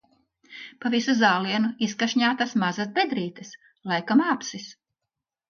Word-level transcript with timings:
Pa 0.85 0.89
visu 0.93 1.13
zālienu 1.19 1.69
izkašņātas 1.87 2.57
mazas 2.65 2.91
bedrītes- 2.97 3.53
laikam 3.93 4.27
āpsis. 4.35 4.69